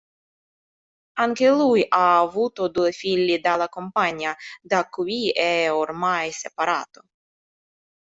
Anche 1.19 1.47
lui 1.49 1.85
ha 1.87 2.21
avuto 2.21 2.69
due 2.69 2.91
figli 2.91 3.39
dalla 3.39 3.69
compagna, 3.69 4.35
da 4.59 4.89
cui 4.89 5.29
è 5.29 5.71
ormai 5.71 6.31
separato. 6.31 7.03